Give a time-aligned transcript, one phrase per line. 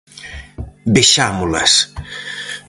[0.95, 1.73] Vexámolas.